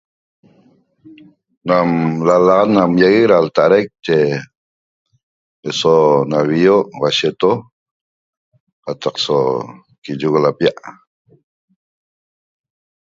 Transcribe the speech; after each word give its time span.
Nam 1.67 1.89
lalaxat 2.27 2.69
nam 2.75 2.91
ýaguec 3.01 3.27
da 3.31 3.37
lta'adaic 3.45 3.87
nache 3.93 4.17
eso 5.69 5.95
navio' 6.31 6.87
huashiito 6.97 7.51
qataq 8.83 9.15
so 9.25 9.37
quiyoc 10.03 10.35
lapia' 10.43 10.79